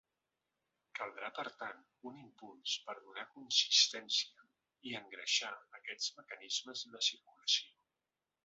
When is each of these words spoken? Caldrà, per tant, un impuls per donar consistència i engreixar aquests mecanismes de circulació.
Caldrà, 0.99 1.27
per 1.39 1.43
tant, 1.59 1.83
un 2.11 2.15
impuls 2.21 2.73
per 2.87 2.95
donar 3.03 3.27
consistència 3.35 4.49
i 4.93 4.97
engreixar 5.03 5.53
aquests 5.81 6.19
mecanismes 6.21 6.87
de 6.97 7.07
circulació. 7.11 7.73